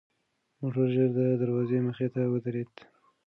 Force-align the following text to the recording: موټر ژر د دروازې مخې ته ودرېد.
موټر 0.59 0.87
ژر 0.95 1.09
د 1.17 1.19
دروازې 1.41 1.77
مخې 1.87 2.07
ته 2.13 2.21
ودرېد. 2.31 2.73